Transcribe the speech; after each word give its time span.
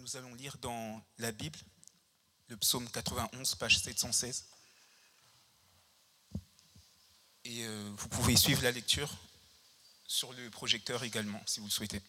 nous 0.00 0.16
allons 0.16 0.34
lire 0.34 0.56
dans 0.58 1.02
la 1.18 1.30
Bible 1.30 1.58
le 2.48 2.56
psaume 2.56 2.88
91, 2.90 3.54
page 3.56 3.78
716. 3.78 4.46
Et 7.44 7.64
euh, 7.64 7.92
vous 7.96 8.08
pouvez 8.08 8.34
suivre 8.34 8.62
la 8.62 8.72
lecture 8.72 9.10
sur 10.06 10.32
le 10.32 10.48
projecteur 10.50 11.04
également, 11.04 11.40
si 11.46 11.60
vous 11.60 11.66
le 11.66 11.70
souhaitez. 11.70 12.00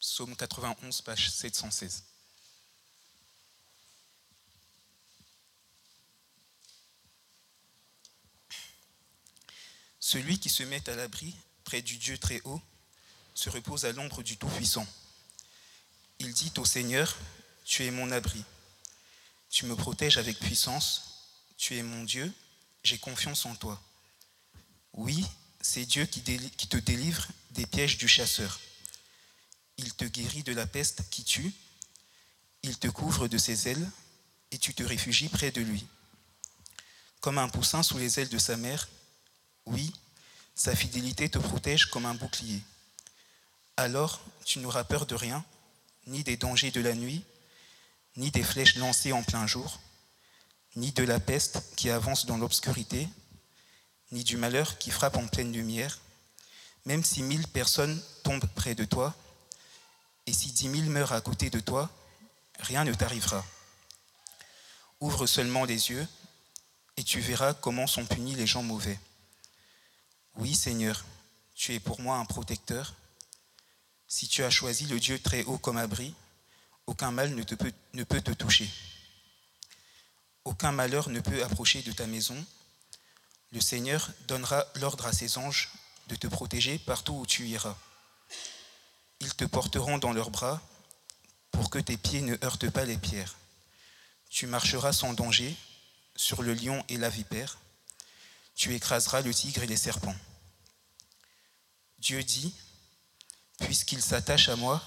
Psaume 0.00 0.34
91, 0.34 1.02
page 1.02 1.30
716. 1.30 2.04
Celui 10.00 10.40
qui 10.40 10.48
se 10.48 10.64
met 10.64 10.88
à 10.88 10.96
l'abri 10.96 11.36
près 11.62 11.82
du 11.82 11.96
Dieu 11.96 12.18
très 12.18 12.40
haut 12.44 12.60
se 13.34 13.50
repose 13.50 13.84
à 13.84 13.92
l'ombre 13.92 14.22
du 14.22 14.36
Tout-Puissant. 14.36 14.86
Il 16.20 16.34
dit 16.34 16.52
au 16.58 16.66
Seigneur, 16.66 17.16
Tu 17.64 17.84
es 17.84 17.90
mon 17.90 18.10
abri. 18.10 18.44
Tu 19.48 19.64
me 19.64 19.74
protèges 19.74 20.18
avec 20.18 20.38
puissance. 20.38 21.24
Tu 21.56 21.76
es 21.76 21.82
mon 21.82 22.04
Dieu. 22.04 22.30
J'ai 22.84 22.98
confiance 22.98 23.46
en 23.46 23.54
toi. 23.54 23.80
Oui, 24.92 25.26
c'est 25.62 25.86
Dieu 25.86 26.04
qui, 26.04 26.22
te 26.22 26.76
délivre 26.76 27.26
des 27.52 27.64
pièges 27.64 27.96
du 27.96 28.06
chasseur. 28.06 28.60
Il 29.78 29.94
te 29.94 30.04
guérit 30.04 30.42
de 30.42 30.52
la 30.52 30.66
peste 30.66 31.08
qui 31.10 31.24
tue. 31.24 31.52
Il 32.62 32.78
te 32.78 32.88
couvre 32.88 33.26
de 33.26 33.38
ses 33.38 33.68
ailes 33.68 33.90
et 34.50 34.58
tu 34.58 34.74
te 34.74 34.82
réfugies 34.82 35.30
près 35.30 35.50
de 35.50 35.62
lui. 35.62 35.86
Comme 37.20 37.38
un 37.38 37.48
poussin 37.48 37.82
sous 37.82 37.96
les 37.96 38.20
ailes 38.20 38.28
de 38.28 38.38
sa 38.38 38.58
mère, 38.58 38.88
oui, 39.64 39.92
sa 40.54 40.76
fidélité 40.76 41.30
te 41.30 41.38
protège 41.38 41.86
comme 41.86 42.04
un 42.04 42.14
bouclier. 42.14 42.60
Alors 43.78 44.20
tu 44.44 44.58
n'auras 44.58 44.84
peur 44.84 45.06
de 45.06 45.14
rien, 45.14 45.44
ni 46.10 46.24
des 46.24 46.36
dangers 46.36 46.70
de 46.70 46.80
la 46.80 46.94
nuit, 46.94 47.24
ni 48.16 48.30
des 48.30 48.42
flèches 48.42 48.76
lancées 48.76 49.12
en 49.12 49.22
plein 49.22 49.46
jour, 49.46 49.80
ni 50.76 50.92
de 50.92 51.04
la 51.04 51.20
peste 51.20 51.62
qui 51.76 51.88
avance 51.88 52.26
dans 52.26 52.36
l'obscurité, 52.36 53.08
ni 54.10 54.24
du 54.24 54.36
malheur 54.36 54.78
qui 54.78 54.90
frappe 54.90 55.16
en 55.16 55.26
pleine 55.26 55.52
lumière, 55.52 55.98
même 56.84 57.04
si 57.04 57.22
mille 57.22 57.46
personnes 57.48 58.02
tombent 58.24 58.48
près 58.54 58.74
de 58.74 58.84
toi, 58.84 59.14
et 60.26 60.32
si 60.32 60.52
dix 60.52 60.68
mille 60.68 60.90
meurent 60.90 61.12
à 61.12 61.20
côté 61.20 61.48
de 61.48 61.60
toi, 61.60 61.88
rien 62.58 62.84
ne 62.84 62.92
t'arrivera. 62.92 63.44
Ouvre 65.00 65.26
seulement 65.26 65.64
les 65.64 65.90
yeux, 65.90 66.06
et 66.96 67.04
tu 67.04 67.20
verras 67.20 67.54
comment 67.54 67.86
sont 67.86 68.04
punis 68.04 68.34
les 68.34 68.46
gens 68.46 68.62
mauvais. 68.62 68.98
Oui, 70.36 70.54
Seigneur, 70.54 71.04
tu 71.54 71.74
es 71.74 71.80
pour 71.80 72.00
moi 72.00 72.16
un 72.16 72.24
protecteur, 72.24 72.94
si 74.10 74.26
tu 74.26 74.42
as 74.42 74.50
choisi 74.50 74.86
le 74.86 74.98
Dieu 74.98 75.20
très 75.20 75.44
haut 75.44 75.56
comme 75.56 75.78
abri, 75.78 76.12
aucun 76.88 77.12
mal 77.12 77.32
ne, 77.32 77.44
peut, 77.44 77.72
ne 77.94 78.02
peut 78.02 78.20
te 78.20 78.32
toucher. 78.32 78.68
Aucun 80.44 80.72
malheur 80.72 81.08
ne 81.10 81.20
peut 81.20 81.44
approcher 81.44 81.80
de 81.82 81.92
ta 81.92 82.08
maison. 82.08 82.44
Le 83.52 83.60
Seigneur 83.60 84.10
donnera 84.26 84.66
l'ordre 84.74 85.06
à 85.06 85.12
ses 85.12 85.38
anges 85.38 85.70
de 86.08 86.16
te 86.16 86.26
protéger 86.26 86.80
partout 86.80 87.14
où 87.14 87.24
tu 87.24 87.46
iras. 87.46 87.76
Ils 89.20 89.34
te 89.36 89.44
porteront 89.44 89.98
dans 89.98 90.12
leurs 90.12 90.30
bras 90.30 90.60
pour 91.52 91.70
que 91.70 91.78
tes 91.78 91.96
pieds 91.96 92.22
ne 92.22 92.36
heurtent 92.44 92.70
pas 92.70 92.84
les 92.84 92.98
pierres. 92.98 93.36
Tu 94.28 94.48
marcheras 94.48 94.92
sans 94.92 95.12
danger 95.12 95.54
sur 96.16 96.42
le 96.42 96.54
lion 96.54 96.84
et 96.88 96.96
la 96.96 97.10
vipère. 97.10 97.58
Tu 98.56 98.74
écraseras 98.74 99.20
le 99.20 99.32
tigre 99.32 99.62
et 99.62 99.68
les 99.68 99.76
serpents. 99.76 100.16
Dieu 102.00 102.24
dit, 102.24 102.52
Puisqu'il 103.70 104.02
s'attache 104.02 104.48
à 104.48 104.56
moi, 104.56 104.82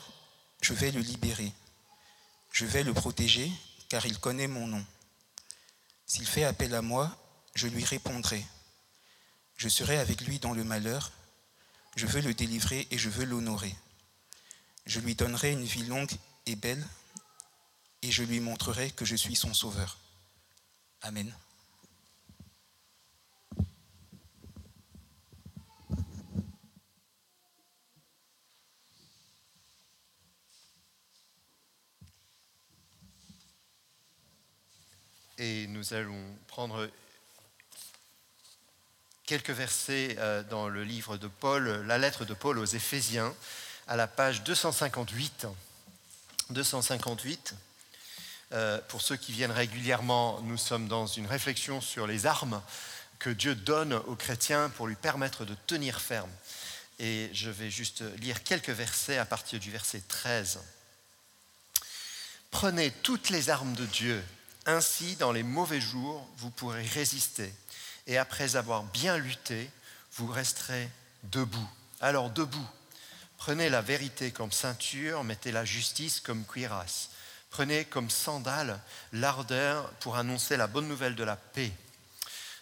je 0.62 0.74
vais 0.74 0.92
le 0.92 1.00
libérer. 1.00 1.54
Je 2.52 2.66
vais 2.66 2.84
le 2.84 2.94
protéger, 2.94 3.50
car 3.88 4.06
il 4.06 4.20
connaît 4.20 4.50
mon 4.50 4.68
nom. 4.68 4.86
S'il 6.06 6.28
fait 6.28 6.44
appel 6.44 6.76
à 6.76 6.82
moi, 6.82 7.18
je 7.56 7.70
lui 7.70 7.86
répondrai. 7.86 8.46
Je 9.56 9.70
serai 9.70 10.00
avec 10.00 10.20
lui 10.28 10.38
dans 10.40 10.54
le 10.54 10.66
malheur. 10.66 11.14
Je 11.96 12.06
veux 12.08 12.20
le 12.20 12.34
délivrer 12.34 12.86
et 12.92 12.98
je 12.98 13.10
veux 13.10 13.24
l'honorer. 13.24 13.74
Je 14.86 15.00
lui 15.00 15.16
donnerai 15.16 15.54
une 15.54 15.64
vie 15.64 15.86
longue 15.86 16.12
et 16.46 16.58
belle, 16.58 16.86
et 18.02 18.12
je 18.12 18.24
lui 18.24 18.42
montrerai 18.42 18.92
que 18.92 19.06
je 19.06 19.16
suis 19.16 19.38
son 19.38 19.54
sauveur. 19.54 19.98
Amen. 21.04 21.34
Et 35.44 35.68
nous 35.68 35.94
allons 35.94 36.24
prendre 36.48 36.90
quelques 39.26 39.50
versets 39.50 40.16
euh, 40.18 40.42
dans 40.42 40.70
le 40.70 40.86
livre 40.86 41.18
de 41.18 41.28
Paul, 41.28 41.86
la 41.86 41.98
lettre 41.98 42.24
de 42.24 42.34
Paul 42.34 42.58
aux 42.60 42.66
Éphésiens, 42.66 43.36
à 43.88 43.98
la 43.98 44.08
page 44.08 44.44
258. 44.44 45.48
258. 46.50 47.56
Euh, 48.54 48.80
pour 48.88 49.02
ceux 49.02 49.18
qui 49.18 49.34
viennent 49.34 49.52
régulièrement, 49.52 50.40
nous 50.44 50.56
sommes 50.56 50.88
dans 50.88 51.08
une 51.08 51.28
réflexion 51.28 51.82
sur 51.82 52.08
les 52.08 52.26
armes 52.26 52.62
que 53.20 53.30
Dieu 53.30 53.54
donne 53.54 53.92
aux 53.94 54.16
chrétiens 54.16 54.70
pour 54.70 54.88
lui 54.88 54.96
permettre 54.96 55.44
de 55.44 55.56
tenir 55.68 56.00
ferme. 56.00 56.32
Et 57.00 57.30
je 57.34 57.50
vais 57.50 57.70
juste 57.70 58.02
lire 58.20 58.44
quelques 58.44 58.70
versets 58.70 59.18
à 59.18 59.26
partir 59.26 59.60
du 59.60 59.72
verset 59.72 60.04
13. 60.08 60.62
Prenez 62.50 62.92
toutes 62.92 63.30
les 63.30 63.50
armes 63.50 63.74
de 63.74 63.86
Dieu 63.86 64.24
ainsi, 64.66 65.16
dans 65.16 65.32
les 65.32 65.44
mauvais 65.44 65.82
jours, 65.82 66.28
vous 66.38 66.50
pourrez 66.50 66.86
résister. 66.86 67.54
Et 68.08 68.18
après 68.18 68.56
avoir 68.56 68.84
bien 68.84 69.18
lutté, 69.18 69.70
vous 70.14 70.28
resterez 70.28 70.90
debout. 71.24 71.70
Alors 72.02 72.30
debout, 72.30 72.68
prenez 73.38 73.70
la 73.70 73.82
vérité 73.82 74.32
comme 74.32 74.52
ceinture, 74.52 75.24
mettez 75.24 75.52
la 75.52 75.66
justice 75.66 76.20
comme 76.20 76.46
cuirasse. 76.46 77.10
Prenez 77.50 77.86
comme 77.86 78.10
sandale 78.10 78.80
l'ardeur 79.12 79.90
pour 80.00 80.18
annoncer 80.18 80.58
la 80.58 80.68
bonne 80.68 80.88
nouvelle 80.88 81.16
de 81.16 81.24
la 81.24 81.36
paix. 81.36 81.72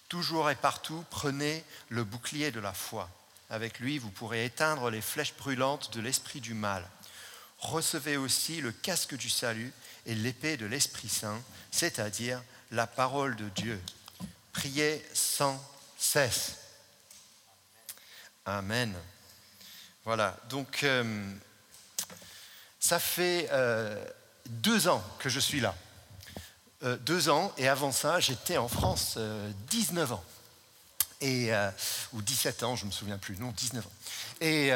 Toujours 0.09 0.49
et 0.49 0.55
partout, 0.55 1.05
prenez 1.09 1.63
le 1.89 2.03
bouclier 2.03 2.51
de 2.51 2.59
la 2.59 2.73
foi. 2.73 3.09
Avec 3.49 3.79
lui, 3.79 3.97
vous 3.97 4.11
pourrez 4.11 4.45
éteindre 4.45 4.89
les 4.89 5.01
flèches 5.01 5.35
brûlantes 5.37 5.93
de 5.93 6.01
l'esprit 6.01 6.41
du 6.41 6.53
mal. 6.53 6.85
Recevez 7.59 8.17
aussi 8.17 8.59
le 8.59 8.71
casque 8.71 9.15
du 9.15 9.29
salut 9.29 9.71
et 10.05 10.15
l'épée 10.15 10.57
de 10.57 10.65
l'Esprit 10.65 11.09
Saint, 11.09 11.41
c'est-à-dire 11.71 12.41
la 12.71 12.87
parole 12.87 13.35
de 13.35 13.49
Dieu. 13.49 13.81
Priez 14.53 15.05
sans 15.13 15.61
cesse. 15.97 16.57
Amen. 18.45 18.93
Voilà, 20.03 20.35
donc 20.49 20.83
euh, 20.83 21.31
ça 22.79 22.99
fait 22.99 23.47
euh, 23.51 24.03
deux 24.47 24.87
ans 24.87 25.03
que 25.19 25.29
je 25.29 25.39
suis 25.39 25.59
là. 25.59 25.75
Euh, 26.83 26.97
deux 26.97 27.29
ans, 27.29 27.53
et 27.57 27.67
avant 27.67 27.91
ça, 27.91 28.19
j'étais 28.19 28.57
en 28.57 28.67
France 28.67 29.19
19 29.69 30.13
ans. 30.13 30.23
Et, 31.23 31.51
ou 32.13 32.21
17 32.23 32.63
ans, 32.63 32.75
je 32.75 32.85
ne 32.85 32.87
me 32.87 32.91
souviens 32.91 33.19
plus, 33.19 33.37
non, 33.37 33.51
19 33.51 33.85
ans. 33.85 33.91
Et 34.41 34.73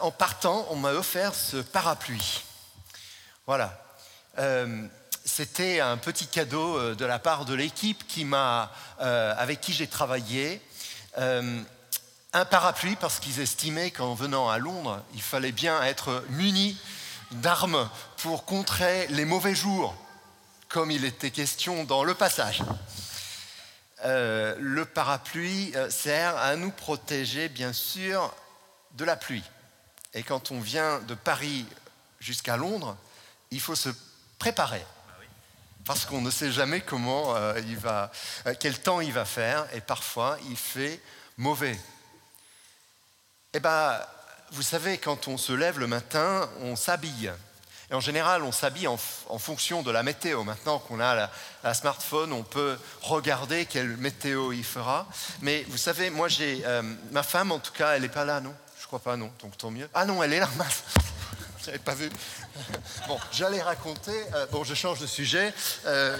en 0.00 0.10
partant, 0.10 0.66
on 0.70 0.76
m'a 0.76 0.92
offert 0.92 1.34
ce 1.34 1.58
parapluie. 1.58 2.44
Voilà, 3.46 3.87
euh, 4.38 4.86
c'était 5.24 5.80
un 5.80 5.96
petit 5.96 6.26
cadeau 6.26 6.78
euh, 6.78 6.94
de 6.94 7.04
la 7.04 7.18
part 7.18 7.44
de 7.44 7.54
l'équipe 7.54 8.02
euh, 8.32 9.34
avec 9.36 9.60
qui 9.60 9.72
j'ai 9.72 9.86
travaillé. 9.86 10.60
un 11.16 12.44
parapluie 12.44 12.96
parce 12.96 13.18
qu'ils 13.20 13.40
estimaient 13.40 13.90
qu'en 13.90 14.14
venant 14.14 14.48
à 14.48 14.58
Londres, 14.58 15.02
il 15.14 15.22
fallait 15.22 15.52
bien 15.52 15.82
être 15.82 16.24
muni 16.30 16.78
d'armes 17.32 17.88
pour 18.18 18.44
contrer 18.44 19.06
les 19.08 19.24
mauvais 19.24 19.54
jours, 19.54 19.94
comme 20.68 20.90
il 20.90 21.04
était 21.04 21.30
question 21.30 21.84
dans 21.84 22.04
le 22.04 22.14
passage. 22.14 22.62
le 24.04 24.84
parapluie 24.84 25.72
sert 25.88 26.36
à 26.36 26.54
nous 26.56 26.70
protéger, 26.70 27.48
bien 27.48 27.72
sûr, 27.72 28.32
de 28.92 29.04
la 29.04 29.16
pluie. 29.16 29.44
Et 30.14 30.22
quand 30.22 30.50
on 30.50 30.60
vient 30.60 31.00
de 31.00 31.14
Paris 31.14 31.66
jusqu'à 32.20 32.56
Londres, 32.56 32.96
il 33.50 33.60
faut 33.60 33.74
se 33.74 33.90
préparer. 34.38 34.84
Parce 35.84 36.04
qu'on 36.04 36.20
ne 36.20 36.30
sait 36.30 36.52
jamais 36.52 36.80
comment 36.80 37.34
euh, 37.34 37.58
il 37.66 37.78
va, 37.78 38.10
euh, 38.46 38.54
quel 38.58 38.78
temps 38.78 39.00
il 39.00 39.12
va 39.12 39.24
faire, 39.24 39.66
et 39.72 39.80
parfois 39.80 40.36
il 40.50 40.56
fait 40.56 41.00
mauvais. 41.38 41.78
Eh 43.54 43.60
bien, 43.60 43.98
vous 44.52 44.62
savez, 44.62 44.98
quand 44.98 45.28
on 45.28 45.38
se 45.38 45.52
lève 45.52 45.78
le 45.78 45.86
matin, 45.86 46.48
on 46.60 46.76
s'habille. 46.76 47.32
Et 47.90 47.94
en 47.94 48.00
général, 48.00 48.42
on 48.42 48.52
s'habille 48.52 48.86
en, 48.86 48.98
fonction 49.38 49.82
de 49.82 49.90
la 49.90 50.02
météo. 50.02 50.44
Maintenant 50.44 50.78
qu'on 50.78 51.00
a 51.00 51.30
la, 51.64 51.74
smartphone, 51.74 52.32
on 52.32 52.42
peut 52.42 52.78
regarder 53.00 53.64
quelle 53.64 53.96
météo 53.96 54.52
il 54.52 54.64
fera. 54.64 55.06
Mais 55.40 55.64
vous 55.68 55.78
savez, 55.78 56.10
moi, 56.10 56.28
j'ai 56.28 56.62
euh, 56.66 56.82
ma 57.12 57.22
femme, 57.22 57.50
en 57.50 57.58
tout 57.58 57.72
cas, 57.72 57.92
elle 57.92 58.02
n'est 58.02 58.08
pas 58.08 58.26
là, 58.26 58.40
non? 58.40 58.54
Je 58.78 58.86
crois 58.86 58.98
pas, 58.98 59.16
non. 59.16 59.32
Donc 59.40 59.56
tant 59.56 59.70
mieux. 59.70 59.88
Ah 59.94 60.04
non, 60.04 60.22
elle 60.22 60.34
est 60.34 60.40
là, 60.40 60.48
mince. 60.56 60.82
J'avais 61.68 61.78
pas 61.78 61.94
vu. 61.94 62.08
Bon, 63.08 63.18
j'allais 63.30 63.60
raconter, 63.60 64.24
euh, 64.34 64.46
bon, 64.46 64.64
je 64.64 64.72
change 64.72 65.00
de 65.00 65.06
sujet. 65.06 65.52
Euh, 65.84 66.16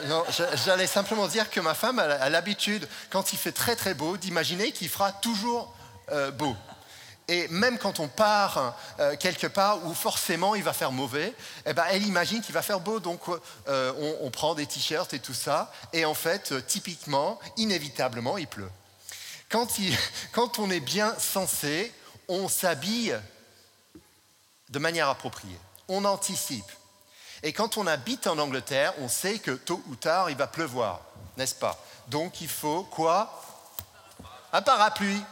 j'allais 0.67 0.87
simplement 0.87 1.27
dire 1.27 1.49
que 1.49 1.59
ma 1.59 1.73
femme 1.73 1.99
a, 1.99 2.29
l'habitude, 2.29 2.87
quand 3.09 3.33
il 3.33 3.39
fait 3.39 3.53
très 3.53 3.75
très 3.75 3.95
beau, 3.95 4.19
d'imaginer 4.19 4.73
qu'il 4.73 4.91
fera 4.91 5.11
toujours 5.11 5.75
euh, 6.13 6.31
beau. 6.31 6.55
Et 7.29 7.49
même 7.49 7.79
quand 7.79 8.01
on 8.01 8.09
part 8.09 8.75
quelque 9.21 9.47
part 9.47 9.85
où 9.85 9.93
forcément 9.93 10.55
il 10.55 10.63
va 10.63 10.73
faire 10.73 10.93
mauvais, 10.93 11.35
eh 11.67 11.75
ben, 11.75 11.85
elle 11.91 12.07
imagine 12.07 12.41
qu'il 12.41 12.55
va 12.55 12.63
faire 12.63 12.81
beau. 12.81 13.01
Donc 13.01 13.21
on, 13.67 14.31
prend 14.31 14.55
des 14.55 14.65
t-shirts 14.65 15.13
et 15.13 15.19
tout 15.19 15.35
ça. 15.35 15.71
Et 15.93 16.07
en 16.07 16.15
fait, 16.15 16.55
typiquement, 16.67 17.39
inévitablement, 17.59 18.39
il 18.39 18.47
pleut. 18.47 18.71
Quand, 19.51 19.69
quand 20.33 20.59
on 20.59 20.71
est 20.71 20.81
bien 20.81 21.15
censé, 21.19 21.93
on 22.29 22.49
s'habille 22.49 23.15
de 24.69 24.79
manière 24.79 25.09
appropriée. 25.09 25.59
On 25.89 26.05
anticipe. 26.05 26.71
Et 27.43 27.53
quand 27.53 27.77
on 27.77 27.87
habite 27.87 28.27
en 28.27 28.39
Angleterre, 28.39 28.93
on 28.99 29.09
sait 29.09 29.39
que 29.39 29.53
tôt 29.53 29.83
ou 29.87 29.95
tard, 29.95 30.31
il 30.31 30.37
va 30.37 30.47
pleuvoir, 30.47 31.01
n'est-ce 31.37 31.55
pas? 31.55 31.79
Donc 32.09 32.41
il 32.41 32.49
faut 32.49 32.85
quoi? 32.85 33.43
Un 34.53 34.63
parapluie. 34.63 35.23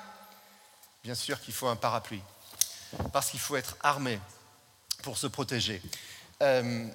Bien 1.02 1.14
sûr 1.14 1.40
qu'il 1.40 1.54
faut 1.54 1.68
un 1.68 1.76
parapluie, 1.76 2.22
parce 3.12 3.30
qu'il 3.30 3.40
faut 3.40 3.56
être 3.56 3.76
armé 3.82 4.20
pour 5.02 5.18
se 5.18 5.26
protéger. 5.26 5.80
Euh, 6.42 6.88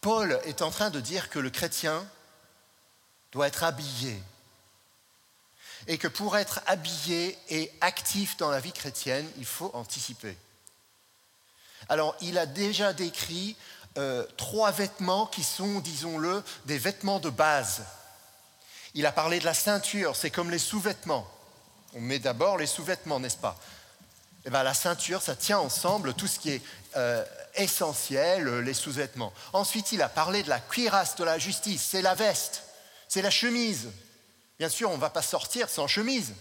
Paul 0.00 0.40
est 0.44 0.62
en 0.62 0.70
train 0.70 0.90
de 0.90 1.00
dire 1.00 1.30
que 1.30 1.38
le 1.38 1.50
chrétien 1.50 2.06
doit 3.32 3.48
être 3.48 3.64
habillé. 3.64 4.20
Et 5.86 5.98
que 5.98 6.08
pour 6.08 6.36
être 6.36 6.60
habillé 6.66 7.36
et 7.48 7.70
actif 7.80 8.36
dans 8.36 8.50
la 8.50 8.60
vie 8.60 8.72
chrétienne, 8.72 9.28
il 9.36 9.44
faut 9.44 9.70
anticiper. 9.74 10.36
Alors, 11.88 12.16
il 12.20 12.38
a 12.38 12.46
déjà 12.46 12.92
décrit 12.92 13.56
euh, 13.98 14.26
trois 14.36 14.70
vêtements 14.70 15.26
qui 15.26 15.42
sont, 15.42 15.80
disons-le, 15.80 16.42
des 16.66 16.78
vêtements 16.78 17.20
de 17.20 17.30
base. 17.30 17.82
Il 18.94 19.06
a 19.06 19.12
parlé 19.12 19.38
de 19.38 19.44
la 19.44 19.54
ceinture, 19.54 20.16
c'est 20.16 20.30
comme 20.30 20.50
les 20.50 20.58
sous-vêtements. 20.58 21.28
On 21.94 22.00
met 22.00 22.18
d'abord 22.18 22.58
les 22.58 22.66
sous-vêtements, 22.66 23.20
n'est-ce 23.20 23.36
pas? 23.36 23.58
Eh 24.46 24.50
bien, 24.50 24.62
la 24.62 24.74
ceinture, 24.74 25.22
ça 25.22 25.36
tient 25.36 25.58
ensemble 25.58 26.14
tout 26.14 26.26
ce 26.26 26.38
qui 26.38 26.50
est 26.50 26.62
euh, 26.96 27.24
essentiel, 27.54 28.60
les 28.60 28.74
sous-vêtements. 28.74 29.32
Ensuite, 29.52 29.92
il 29.92 30.02
a 30.02 30.08
parlé 30.08 30.42
de 30.42 30.48
la 30.48 30.60
cuirasse 30.60 31.16
de 31.16 31.24
la 31.24 31.38
justice, 31.38 31.86
c'est 31.90 32.02
la 32.02 32.14
veste, 32.14 32.62
c'est 33.08 33.22
la 33.22 33.30
chemise. 33.30 33.88
Bien 34.58 34.68
sûr, 34.68 34.90
on 34.90 34.96
ne 34.96 35.00
va 35.00 35.10
pas 35.10 35.22
sortir 35.22 35.68
sans 35.68 35.86
chemise. 35.86 36.34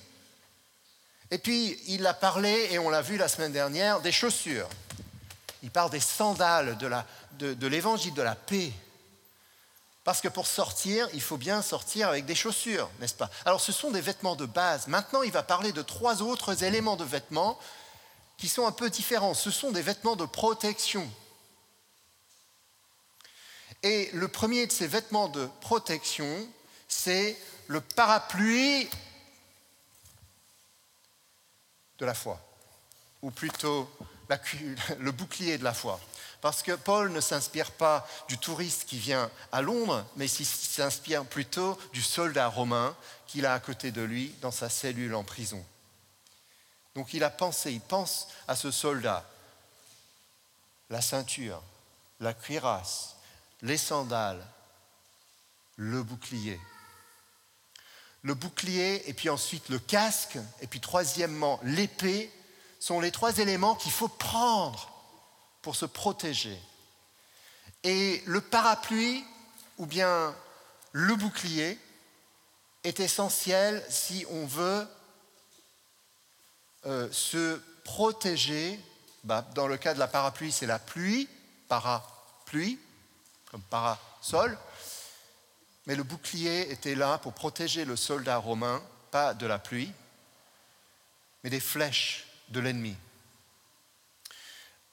Et 1.31 1.38
puis, 1.38 1.80
il 1.88 2.06
a 2.06 2.13
parlé, 2.13 2.69
et 2.72 2.80
on 2.80 2.90
l'a 2.90 3.01
vu 3.01 3.18
la 3.18 3.28
semaine 3.28 3.54
dernière, 3.54 4.01
des 4.01 4.12
chaussures. 4.12 4.68
Il 5.63 5.71
parle 5.71 5.89
des 5.89 6.01
sandales 6.01 6.77
de 6.77 7.68
l'évangile 7.68 8.13
de, 8.13 8.21
la 8.21 8.36
paix. 8.36 8.71
Parce 10.04 10.19
que 10.19 10.27
pour 10.27 10.45
sortir, 10.45 11.07
il 11.13 11.21
faut 11.21 11.38
bien 11.38 11.62
sortir 11.62 12.10
avec 12.10 12.25
des 12.25 12.36
chaussures, 12.36 12.89
n'est-ce 13.00 13.13
pas? 13.13 13.30
Alors 13.45 13.62
ce 13.62 13.71
sont 13.71 13.89
des 13.89 14.01
vêtements 14.01 14.36
de 14.36 14.45
base. 14.45 14.88
Maintenant, 14.88 15.24
il 15.24 15.31
va 15.31 15.42
parler 15.42 15.71
de 15.71 15.81
trois 15.81 16.21
autres 16.21 16.65
éléments 16.65 16.98
de 16.98 17.06
vêtements 17.06 17.57
qui 18.38 18.50
sont 18.50 18.68
un 18.68 18.74
peu 18.74 18.89
différents. 18.89 19.33
Ce 19.33 19.51
sont 19.51 19.71
des 19.71 19.81
vêtements 19.81 20.18
de 20.18 20.25
protection. 20.25 21.10
Et 23.83 24.09
le 24.13 24.27
premier 24.27 24.68
de 24.68 24.71
ces 24.74 24.88
vêtements 24.88 25.30
de 25.30 25.48
protection, 25.62 26.45
c'est 26.89 27.38
le 27.68 27.80
parapluie 27.80 28.89
de 32.00 32.06
la 32.06 32.13
foi, 32.13 32.39
ou 33.21 33.31
plutôt 33.31 33.89
le 35.00 35.12
bouclier 35.12 35.57
de 35.57 35.63
la 35.63 35.74
foi. 35.74 36.00
Parce 36.41 36.62
que 36.62 36.74
Paul 36.74 37.12
ne 37.12 37.21
s'inspire 37.21 37.71
pas 37.71 38.06
du 38.27 38.38
touriste 38.38 38.85
qui 38.85 38.97
vient 38.97 39.31
à 39.51 39.62
Londres, 39.62 40.06
mais 40.18 40.30
il 40.30 40.45
s'inspire 40.45 41.25
plutôt 41.25 41.77
du 41.94 42.01
soldat 42.01 42.47
romain 42.47 42.95
qu'il 43.27 43.45
a 43.45 43.53
à 43.53 43.59
côté 43.59 43.91
de 43.91 44.01
lui 44.01 44.35
dans 44.41 44.51
sa 44.51 44.69
cellule 44.69 45.15
en 45.15 45.24
prison. 45.24 45.63
Donc 46.95 47.13
il 47.13 47.24
a 47.24 47.30
pensé, 47.30 47.71
il 47.71 47.81
pense 47.81 48.27
à 48.47 48.56
ce 48.56 48.71
soldat, 48.71 49.25
la 50.89 51.01
ceinture, 51.01 51.63
la 52.19 52.33
cuirasse, 52.33 53.15
les 53.62 53.77
sandales, 53.77 54.45
le 55.77 56.03
bouclier. 56.03 56.59
Le 58.21 58.33
bouclier, 58.35 59.09
et 59.09 59.13
puis 59.13 59.30
ensuite 59.30 59.69
le 59.69 59.80
casque, 59.80 60.38
et 60.62 60.68
puis 60.68 60.80
troisièmement 60.80 61.59
l'épée, 61.63 62.31
sont 62.83 63.00
les 63.00 63.12
trois 63.12 63.38
éléments 63.38 63.75
qu'il 63.75 63.94
faut 63.94 64.09
prendre 64.09 64.91
pour 65.62 65.77
se 65.77 65.85
protéger. 65.85 66.59
Et 67.85 68.21
le 68.25 68.41
parapluie 68.41 69.24
ou 69.77 69.85
bien 69.85 70.35
le 70.91 71.15
bouclier 71.15 71.80
est 72.83 73.00
essentiel 73.00 73.81
si 73.89 74.25
on 74.30 74.45
veut 74.45 74.85
euh, 76.85 77.09
se 77.13 77.57
protéger. 77.85 78.77
Bah, 79.24 79.47
dans 79.56 79.68
le 79.68 79.77
cas 79.77 79.94
de 79.94 80.00
la 80.00 80.07
parapluie, 80.09 80.51
c'est 80.51 80.65
la 80.65 80.77
pluie, 80.77 81.30
parapluie, 81.69 82.77
comme 83.50 83.62
parasol. 83.62 84.57
Mais 85.85 85.95
le 85.95 86.03
bouclier 86.03 86.69
était 86.69 86.95
là 86.95 87.18
pour 87.18 87.31
protéger 87.31 87.85
le 87.85 87.95
soldat 87.95 88.39
romain, 88.39 88.83
pas 89.09 89.33
de 89.33 89.45
la 89.45 89.57
pluie, 89.57 89.94
mais 91.45 91.50
des 91.50 91.62
flèches 91.62 92.27
de 92.54 92.62
l'ennemi. 92.62 92.96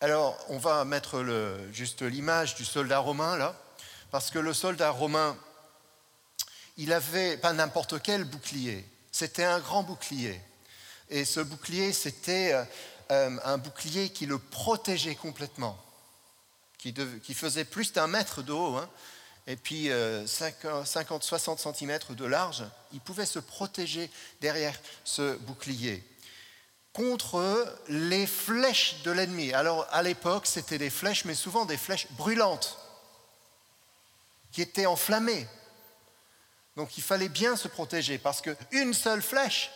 Alors, 0.00 0.36
on 0.48 0.58
va 0.58 0.84
mettre 0.84 1.24
juste 1.72 2.02
l'image 2.02 2.56
du 2.56 2.64
soldat 2.64 2.98
romain 2.98 3.36
là, 3.36 3.54
parce 4.10 4.30
que 4.30 4.38
le 4.38 4.54
soldat 4.54 4.90
romain, 4.90 5.36
il 6.78 6.92
avait 6.92 7.36
pas 7.36 7.52
n'importe 7.52 8.02
quel 8.02 8.24
bouclier, 8.24 8.84
c'était 9.12 9.44
un 9.44 9.60
grand 9.60 9.82
bouclier. 9.82 10.40
Et 11.10 11.24
ce 11.24 11.40
bouclier, 11.40 11.92
c'était 11.92 12.52
euh, 12.54 12.64
euh, 13.10 13.36
un 13.44 13.58
bouclier 13.58 14.10
qui 14.10 14.24
le 14.24 14.38
protégeait 14.38 15.16
complètement, 15.16 15.78
qui, 16.78 16.94
faisait 17.34 17.64
plus 17.64 17.92
d'un 17.92 18.06
mètre 18.06 18.42
de 18.42 18.52
haut, 18.52 18.76
hein, 18.76 18.88
et 19.46 19.56
puis 19.56 19.88
50-60 19.88 19.90
euh, 19.90 21.72
cm 21.74 21.98
de 22.10 22.24
large. 22.24 22.64
Il 22.92 23.00
pouvait 23.00 23.26
se 23.26 23.38
protéger 23.38 24.10
derrière 24.40 24.78
ce 25.04 25.36
bouclier 25.36 26.02
contre 26.92 27.66
les 27.88 28.26
flèches 28.26 29.02
de 29.04 29.10
l'ennemi. 29.10 29.52
Alors 29.52 29.86
à 29.90 30.02
l'époque, 30.02 30.46
c'était 30.46 30.78
des 30.78 30.90
flèches, 30.90 31.24
mais 31.24 31.34
souvent 31.34 31.64
des 31.64 31.76
flèches 31.76 32.08
brûlantes, 32.12 32.78
qui 34.52 34.62
étaient 34.62 34.86
enflammées. 34.86 35.46
Donc 36.76 36.96
il 36.98 37.02
fallait 37.02 37.28
bien 37.28 37.56
se 37.56 37.68
protéger, 37.68 38.18
parce 38.18 38.40
qu'une 38.40 38.94
seule 38.94 39.22
flèche 39.22 39.70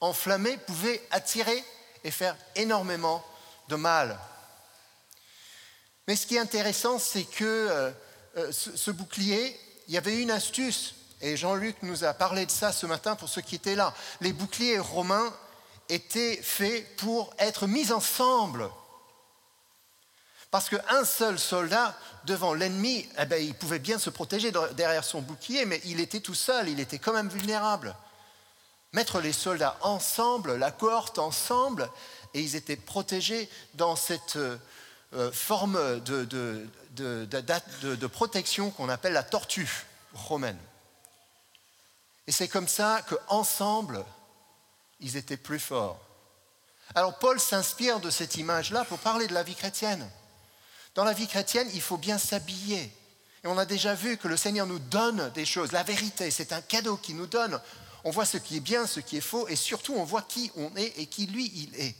enflammée 0.00 0.56
pouvait 0.58 1.02
attirer 1.10 1.62
et 2.04 2.10
faire 2.10 2.36
énormément 2.54 3.24
de 3.68 3.76
mal. 3.76 4.18
Mais 6.06 6.16
ce 6.16 6.26
qui 6.26 6.36
est 6.36 6.40
intéressant, 6.40 6.98
c'est 6.98 7.24
que 7.24 7.44
euh, 7.44 7.90
euh, 8.36 8.52
ce 8.52 8.90
bouclier, 8.90 9.58
il 9.88 9.94
y 9.94 9.98
avait 9.98 10.22
une 10.22 10.30
astuce, 10.30 10.94
et 11.20 11.36
Jean-Luc 11.36 11.76
nous 11.82 12.04
a 12.04 12.14
parlé 12.14 12.46
de 12.46 12.50
ça 12.50 12.72
ce 12.72 12.86
matin 12.86 13.16
pour 13.16 13.28
ceux 13.28 13.42
qui 13.42 13.56
étaient 13.56 13.74
là. 13.74 13.92
Les 14.20 14.32
boucliers 14.32 14.78
romains 14.78 15.34
était 15.88 16.36
fait 16.42 16.82
pour 16.98 17.32
être 17.38 17.66
mis 17.66 17.92
ensemble. 17.92 18.68
Parce 20.50 20.70
qu'un 20.70 21.04
seul 21.04 21.38
soldat 21.38 21.94
devant 22.24 22.54
l'ennemi, 22.54 23.06
eh 23.18 23.26
ben, 23.26 23.42
il 23.42 23.54
pouvait 23.54 23.78
bien 23.78 23.98
se 23.98 24.08
protéger 24.08 24.50
derrière 24.72 25.04
son 25.04 25.20
bouclier, 25.20 25.66
mais 25.66 25.80
il 25.84 26.00
était 26.00 26.20
tout 26.20 26.34
seul, 26.34 26.68
il 26.68 26.80
était 26.80 26.98
quand 26.98 27.12
même 27.12 27.28
vulnérable. 27.28 27.94
Mettre 28.92 29.20
les 29.20 29.34
soldats 29.34 29.76
ensemble, 29.82 30.56
la 30.56 30.70
cohorte 30.70 31.18
ensemble, 31.18 31.90
et 32.32 32.40
ils 32.40 32.56
étaient 32.56 32.76
protégés 32.76 33.50
dans 33.74 33.94
cette 33.94 34.36
euh, 34.36 35.32
forme 35.32 36.00
de, 36.00 36.24
de 36.94 38.06
protection 38.06 38.70
qu'on 38.70 38.88
appelle 38.88 39.12
la 39.12 39.22
tortue 39.22 39.68
romaine. 40.14 40.58
Et 42.26 42.32
c'est 42.32 42.48
comme 42.48 42.68
ça 42.68 43.02
qu'ensemble, 43.08 44.04
ils 45.00 45.16
étaient 45.16 45.36
plus 45.36 45.60
forts. 45.60 46.00
Alors 46.94 47.18
Paul 47.18 47.38
s'inspire 47.38 48.00
de 48.00 48.10
cette 48.10 48.36
image-là 48.36 48.84
pour 48.84 48.98
parler 48.98 49.26
de 49.26 49.34
la 49.34 49.42
vie 49.42 49.54
chrétienne. 49.54 50.08
Dans 50.94 51.04
la 51.04 51.12
vie 51.12 51.28
chrétienne, 51.28 51.68
il 51.74 51.80
faut 51.80 51.98
bien 51.98 52.18
s'habiller. 52.18 52.92
Et 53.44 53.46
on 53.46 53.58
a 53.58 53.66
déjà 53.66 53.94
vu 53.94 54.16
que 54.16 54.28
le 54.28 54.36
Seigneur 54.36 54.66
nous 54.66 54.78
donne 54.78 55.30
des 55.30 55.44
choses. 55.44 55.72
La 55.72 55.82
vérité, 55.82 56.30
c'est 56.30 56.52
un 56.52 56.60
cadeau 56.60 56.96
qu'il 56.96 57.16
nous 57.16 57.26
donne. 57.26 57.60
On 58.04 58.10
voit 58.10 58.24
ce 58.24 58.38
qui 58.38 58.56
est 58.56 58.60
bien, 58.60 58.86
ce 58.86 59.00
qui 59.00 59.18
est 59.18 59.22
faux, 59.22 59.46
et 59.48 59.56
surtout 59.56 59.94
on 59.94 60.04
voit 60.04 60.22
qui 60.22 60.50
on 60.56 60.74
est 60.76 60.98
et 60.98 61.06
qui 61.06 61.26
lui 61.26 61.52
il 61.54 61.76
est. 61.76 61.94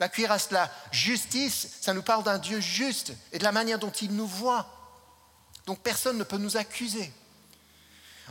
La 0.00 0.08
cuirasse, 0.08 0.50
la 0.50 0.70
justice, 0.90 1.68
ça 1.80 1.94
nous 1.94 2.02
parle 2.02 2.24
d'un 2.24 2.38
Dieu 2.38 2.60
juste 2.60 3.12
et 3.32 3.38
de 3.38 3.44
la 3.44 3.52
manière 3.52 3.78
dont 3.78 3.90
il 3.90 4.14
nous 4.14 4.26
voit. 4.26 4.66
Donc 5.66 5.80
personne 5.80 6.18
ne 6.18 6.24
peut 6.24 6.36
nous 6.36 6.56
accuser. 6.56 7.12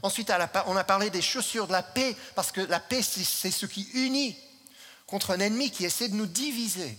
Ensuite, 0.01 0.31
on 0.65 0.75
a 0.75 0.83
parlé 0.83 1.09
des 1.09 1.21
chaussures 1.21 1.67
de 1.67 1.71
la 1.71 1.83
paix, 1.83 2.15
parce 2.35 2.51
que 2.51 2.61
la 2.61 2.79
paix, 2.79 3.01
c'est 3.01 3.51
ce 3.51 3.65
qui 3.65 3.83
unit 3.93 4.37
contre 5.07 5.31
un 5.31 5.39
ennemi 5.39 5.71
qui 5.71 5.85
essaie 5.85 6.09
de 6.09 6.15
nous 6.15 6.25
diviser. 6.25 6.97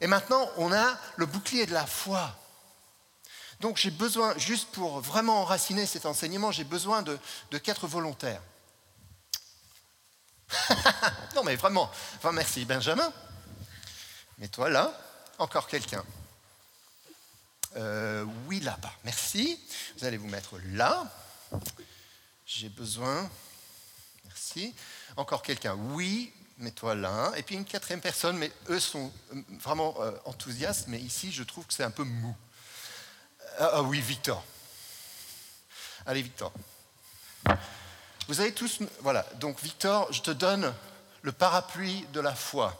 Et 0.00 0.06
maintenant, 0.06 0.50
on 0.56 0.72
a 0.72 0.98
le 1.16 1.26
bouclier 1.26 1.66
de 1.66 1.72
la 1.72 1.86
foi. 1.86 2.36
Donc 3.60 3.76
j'ai 3.76 3.92
besoin, 3.92 4.36
juste 4.36 4.70
pour 4.72 5.00
vraiment 5.00 5.42
enraciner 5.42 5.86
cet 5.86 6.06
enseignement, 6.06 6.50
j'ai 6.50 6.64
besoin 6.64 7.02
de, 7.02 7.18
quatre 7.58 7.86
volontaires. 7.86 8.42
non 11.36 11.44
mais 11.44 11.54
vraiment, 11.54 11.88
enfin, 12.16 12.32
merci 12.32 12.64
Benjamin. 12.64 13.12
Mets-toi 14.38 14.68
là, 14.68 14.92
encore 15.38 15.68
quelqu'un. 15.68 16.04
Euh, 17.76 18.26
oui, 18.48 18.58
là-bas, 18.58 18.92
merci. 19.04 19.58
Vous 19.96 20.04
allez 20.04 20.16
vous 20.16 20.26
mettre 20.26 20.58
là. 20.72 21.06
J'ai 22.46 22.68
besoin. 22.68 23.30
Merci. 24.26 24.74
Encore 25.16 25.42
quelqu'un. 25.42 25.74
Oui, 25.74 26.32
mets-toi 26.58 26.94
là. 26.94 27.32
Et 27.36 27.42
puis 27.42 27.54
une 27.54 27.64
quatrième 27.64 28.00
personne, 28.00 28.36
mais 28.36 28.52
eux 28.68 28.80
sont 28.80 29.12
euh, 29.34 29.42
vraiment 29.60 29.94
euh, 30.00 30.12
enthousiastes, 30.24 30.88
mais 30.88 30.98
ici, 30.98 31.32
je 31.32 31.42
trouve 31.42 31.66
que 31.66 31.74
c'est 31.74 31.84
un 31.84 31.90
peu 31.90 32.04
mou. 32.04 32.34
Ah, 33.58 33.70
ah, 33.74 33.82
oui, 33.82 34.00
Victor. 34.00 34.42
Allez, 36.06 36.22
Victor. 36.22 36.52
Vous 38.28 38.40
avez 38.40 38.52
tous. 38.52 38.80
Voilà, 39.00 39.26
donc 39.36 39.60
Victor, 39.62 40.12
je 40.12 40.22
te 40.22 40.30
donne 40.30 40.72
le 41.22 41.32
parapluie 41.32 42.06
de 42.12 42.20
la 42.20 42.34
foi. 42.34 42.78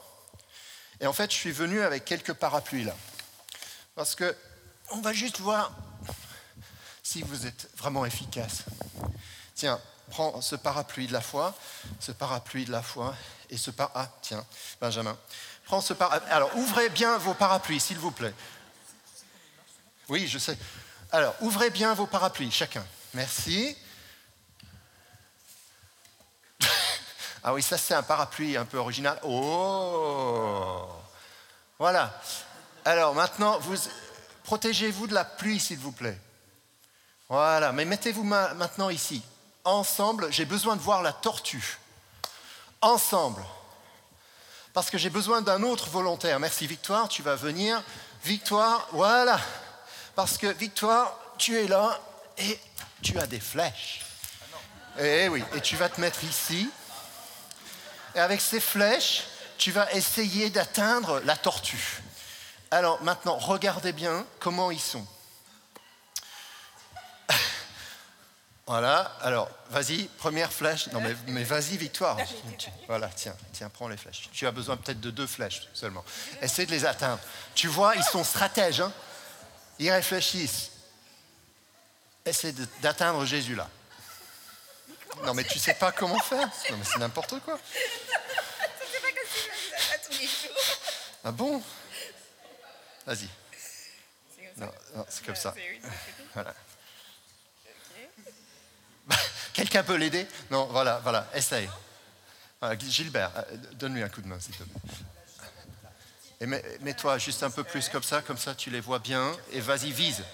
Et 1.01 1.07
en 1.07 1.13
fait, 1.13 1.31
je 1.31 1.37
suis 1.37 1.53
venu 1.53 1.83
avec 1.83 2.05
quelques 2.05 2.33
parapluies 2.33 2.85
là. 2.85 2.97
Parce 3.95 4.15
que 4.15 4.37
on 4.91 5.01
va 5.01 5.13
juste 5.13 5.41
voir 5.41 5.73
si 7.03 7.23
vous 7.23 7.47
êtes 7.47 7.69
vraiment 7.77 8.05
efficace. 8.05 8.65
Tiens, 9.55 9.81
prends 10.11 10.41
ce 10.41 10.57
parapluie 10.57 11.07
de 11.07 11.13
la 11.13 11.21
foi, 11.21 11.55
ce 11.99 12.13
parapluie 12.13 12.65
de 12.65 12.73
la 12.73 12.83
foi, 12.83 13.15
et 13.51 13.57
ce 13.57 13.71
par... 13.71 13.91
Ah, 13.95 14.09
tiens, 14.23 14.45
Benjamin. 14.81 15.17
Prends 15.65 15.81
ce 15.81 15.93
parapluie. 15.93 16.31
Alors, 16.31 16.57
ouvrez 16.57 16.89
bien 16.91 17.19
vos 17.19 17.35
parapluies, 17.35 17.81
s'il 17.81 17.99
vous 17.99 18.13
plaît. 18.13 18.35
Oui, 20.09 20.27
je 20.29 20.39
sais. 20.39 20.57
Alors, 21.11 21.35
ouvrez 21.41 21.71
bien 21.71 21.95
vos 21.95 22.07
parapluies, 22.07 22.51
chacun. 22.51 22.85
Merci. 23.15 23.77
ah 27.45 27.53
oui, 27.53 27.63
ça 27.63 27.77
c'est 27.77 27.95
un 27.95 28.03
parapluie 28.03 28.57
un 28.57 28.65
peu 28.65 28.79
original. 28.79 29.19
Oh 29.25 30.89
Voilà. 31.79 32.19
Alors 32.85 33.15
maintenant, 33.15 33.59
vous, 33.59 33.77
protégez-vous 34.45 35.07
de 35.07 35.15
la 35.15 35.25
pluie, 35.25 35.61
s'il 35.61 35.79
vous 35.79 35.93
plaît. 35.93 36.19
Voilà, 37.33 37.73
mais 37.73 37.87
mettez-vous 37.87 38.25
maintenant 38.25 38.91
ici. 38.91 39.23
Ensemble, 39.65 40.31
j'ai 40.31 40.45
besoin 40.45 40.77
de 40.77 40.83
voir 40.83 41.01
la 41.01 41.15
tortue. 41.15 41.79
Ensemble. 42.83 43.43
Parce 44.75 44.91
que 44.91 44.99
j'ai 44.99 45.09
besoin 45.09 45.41
d'un 45.41 45.63
autre 45.63 45.89
volontaire. 45.89 46.39
Merci 46.39 46.67
Victoire, 46.67 47.09
tu 47.09 47.23
vas 47.23 47.35
venir. 47.35 47.83
Victoire, 48.23 48.87
voilà. 48.93 49.41
Parce 50.15 50.37
que 50.37 50.47
Victoire, 50.47 51.19
tu 51.39 51.59
es 51.59 51.67
là 51.69 51.99
et 52.37 52.61
tu 53.01 53.19
as 53.19 53.27
des 53.27 53.41
flèches. 53.41 54.05
Eh 55.01 55.29
oui, 55.31 55.43
et 55.55 55.63
tu 55.63 55.77
vas 55.77 55.89
te 55.89 56.03
mettre 56.03 56.23
ici. 56.25 56.69
Et 58.15 58.21
avec 58.21 58.43
ces 58.43 58.61
flèches, 58.61 59.25
tu 59.57 59.73
vas 59.73 59.91
essayer 59.95 60.51
d'atteindre 60.51 61.23
la 61.25 61.39
tortue. 61.39 62.03
Alors 62.71 63.03
maintenant, 63.03 63.39
regardez 63.39 63.95
bien 63.95 64.27
comment 64.39 64.71
ils 64.71 64.79
sont. 64.79 65.07
Voilà, 68.73 69.13
alors 69.21 69.51
vas-y, 69.69 70.05
première 70.17 70.51
flèche. 70.51 70.87
Non 70.93 71.03
mais, 71.27 71.45
vas-y, 71.45 71.77
victoire. 71.77 72.17
Voilà, 72.87 73.11
tiens, 73.15 73.37
tiens, 73.53 73.69
prends 73.69 73.87
les 73.87 73.99
flèches. 73.99 74.31
Tu 74.33 74.47
as 74.47 74.51
besoin 74.51 74.79
peut-être 74.79 74.99
de 74.99 75.11
deux 75.11 75.27
flèches 75.27 75.69
seulement. 75.75 76.03
Essaie 76.41 76.65
de 76.65 76.71
les 76.71 76.87
atteindre. 76.87 77.21
Tu 77.55 77.69
vois, 77.69 77.95
ils 77.97 78.03
sont 78.03 78.25
stratèges. 78.25 78.81
Hein 78.81 78.91
ils 79.79 79.91
réfléchissent. 79.91 80.71
Essaie 82.25 82.55
d'atteindre 82.81 83.27
Jésus 83.27 83.55
là. 83.55 83.69
Non 85.23 85.35
mais 85.35 85.45
tu 85.45 85.59
sais 85.59 85.75
pas 85.75 85.93
comment 85.93 86.21
faire. 86.21 86.49
Non 86.71 86.79
mais 86.79 86.85
c'est 86.87 86.99
n'importe 86.99 87.41
quoi. 87.41 87.59
Ah 91.25 91.31
bon? 91.31 91.63
Vas-y. 93.05 93.29
Non, 94.57 94.73
c'est 95.11 95.27
comme 95.27 95.37
ça. 95.37 95.55
Voilà. 96.33 96.55
Quelqu'un 99.53 99.83
peut 99.83 99.97
l'aider 99.97 100.27
Non, 100.51 100.67
voilà, 100.67 101.01
voilà, 101.03 101.27
essaye. 101.35 101.69
Gilbert, 102.79 103.31
euh, 103.37 103.57
donne-lui 103.73 104.03
un 104.03 104.09
coup 104.09 104.23
de 104.23 104.29
main, 104.29 104.39
s'il 104.39 104.55
te 104.55 104.63
plaît. 104.63 104.81
Et 106.41 106.47
mets-toi 106.47 107.19
juste 107.19 107.43
un 107.43 107.51
peu 107.51 107.63
plus 107.63 107.89
comme 107.89 108.03
ça, 108.03 108.21
comme 108.23 108.39
ça 108.39 108.55
tu 108.55 108.71
les 108.71 108.81
vois 108.81 108.99
bien, 108.99 109.33
et 109.53 109.61
vas-y, 109.61 109.93
vise. 109.93 110.25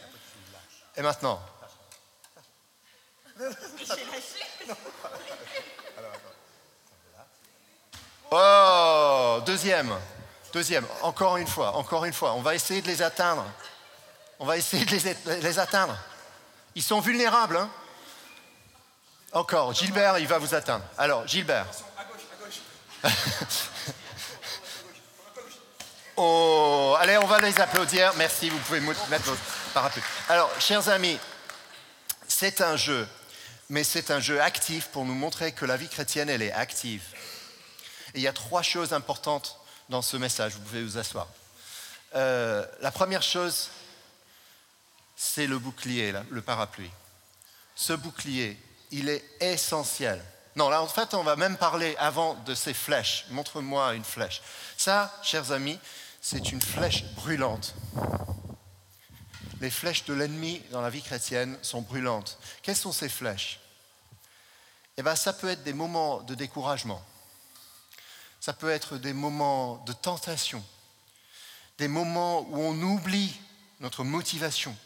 Et 0.96 1.02
maintenant 1.02 1.40
Oh, 8.30 9.40
deuxième. 9.46 9.94
Deuxième, 10.52 10.86
encore 11.02 11.36
une 11.36 11.46
fois, 11.46 11.76
encore 11.76 12.04
une 12.04 12.12
fois, 12.12 12.34
on 12.34 12.42
va 12.42 12.54
essayer 12.54 12.82
de 12.82 12.86
les 12.86 13.02
atteindre. 13.02 13.44
On 14.38 14.46
va 14.46 14.56
essayer 14.56 14.84
de 14.84 15.40
les, 15.42 15.58
atteindre. 15.58 15.96
Ils 16.74 16.82
sont 16.82 17.00
vulnérables. 17.00 17.56
Hein 17.56 17.70
encore, 19.32 19.74
Gilbert, 19.74 20.18
il 20.18 20.26
va 20.26 20.38
vous 20.38 20.54
atteindre. 20.54 20.84
Alors, 20.96 21.26
Gilbert. 21.26 21.66
oh, 26.16 26.96
allez, 26.98 27.18
on 27.18 27.26
va 27.26 27.38
les 27.40 27.60
applaudir. 27.60 28.14
Merci, 28.16 28.48
vous 28.48 28.58
pouvez 28.60 28.80
mettre 28.80 29.04
votre 29.06 29.42
parapluie. 29.74 30.02
Alors, 30.30 30.50
chers 30.58 30.88
amis, 30.88 31.18
c'est 32.26 32.62
un 32.62 32.76
jeu, 32.76 33.06
mais 33.68 33.84
c'est 33.84 34.10
un 34.10 34.20
jeu 34.20 34.40
actif 34.40 34.86
pour 34.88 35.04
nous 35.04 35.14
montrer 35.14 35.52
que 35.52 35.66
la 35.66 35.76
vie 35.76 35.88
chrétienne, 35.88 36.30
elle 36.30 36.42
est 36.42 36.52
active. 36.52 37.02
Et 38.14 38.20
il 38.20 38.22
y 38.22 38.28
a 38.28 38.32
trois 38.32 38.62
choses 38.62 38.94
importantes 38.94 39.60
dans 39.90 40.00
ce 40.00 40.16
message. 40.16 40.54
Vous 40.54 40.60
pouvez 40.60 40.82
vous 40.82 40.96
asseoir. 40.96 41.28
Euh, 42.14 42.64
la 42.80 42.90
première 42.90 43.22
chose, 43.22 43.68
c'est 45.16 45.46
le 45.46 45.58
bouclier, 45.58 46.14
le 46.30 46.40
parapluie. 46.40 46.90
Ce 47.74 47.92
bouclier, 47.92 48.58
il 48.90 49.08
est 49.08 49.24
essentiel. 49.40 50.22
Non, 50.56 50.68
là, 50.68 50.82
en 50.82 50.88
fait, 50.88 51.14
on 51.14 51.22
va 51.22 51.36
même 51.36 51.56
parler 51.56 51.94
avant 51.98 52.34
de 52.34 52.54
ces 52.54 52.74
flèches. 52.74 53.26
Montre-moi 53.30 53.94
une 53.94 54.04
flèche. 54.04 54.42
Ça, 54.76 55.14
chers 55.22 55.52
amis, 55.52 55.78
c'est 56.20 56.50
une 56.50 56.60
flèche 56.60 57.04
brûlante. 57.14 57.74
Les 59.60 59.70
flèches 59.70 60.04
de 60.04 60.14
l'ennemi 60.14 60.62
dans 60.70 60.80
la 60.80 60.90
vie 60.90 61.02
chrétienne 61.02 61.58
sont 61.62 61.82
brûlantes. 61.82 62.38
Quelles 62.62 62.76
sont 62.76 62.92
ces 62.92 63.08
flèches? 63.08 63.60
Eh 64.96 65.02
bien, 65.02 65.14
ça 65.14 65.32
peut 65.32 65.48
être 65.48 65.62
des 65.62 65.72
moments 65.72 66.20
de 66.22 66.34
découragement 66.34 67.02
ça 68.40 68.52
peut 68.52 68.70
être 68.70 68.98
des 68.98 69.12
moments 69.12 69.82
de 69.86 69.92
tentation, 69.92 70.64
des 71.78 71.88
moments 71.88 72.42
où 72.48 72.58
on 72.58 72.80
oublie 72.80 73.38
notre 73.80 74.04
motivation, 74.04 74.76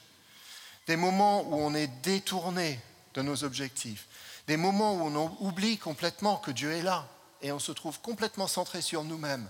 des 0.86 0.96
moments 0.96 1.42
où 1.42 1.54
on 1.54 1.74
est 1.74 1.88
détourné 2.02 2.80
de 3.14 3.22
nos 3.22 3.44
objectifs, 3.44 4.06
des 4.46 4.56
moments 4.56 4.94
où 4.94 5.06
on 5.06 5.36
oublie 5.40 5.78
complètement 5.78 6.36
que 6.36 6.50
Dieu 6.50 6.72
est 6.72 6.82
là 6.82 7.08
et 7.42 7.52
on 7.52 7.58
se 7.58 7.72
trouve 7.72 8.00
complètement 8.00 8.46
centré 8.46 8.80
sur 8.80 9.04
nous-mêmes. 9.04 9.48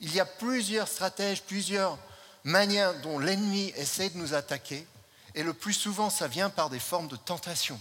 Il 0.00 0.14
y 0.14 0.20
a 0.20 0.26
plusieurs 0.26 0.88
stratèges, 0.88 1.42
plusieurs 1.42 1.98
manières 2.44 3.00
dont 3.00 3.18
l'ennemi 3.18 3.72
essaie 3.76 4.10
de 4.10 4.18
nous 4.18 4.34
attaquer 4.34 4.86
et 5.34 5.42
le 5.42 5.52
plus 5.52 5.72
souvent 5.72 6.10
ça 6.10 6.28
vient 6.28 6.50
par 6.50 6.70
des 6.70 6.78
formes 6.78 7.08
de 7.08 7.16
tentation 7.16 7.80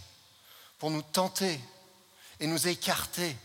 pour 0.79 0.91
nous 0.91 1.01
tenter 1.01 1.59
et 2.39 2.47
nous 2.47 2.67
écarter 2.67 3.35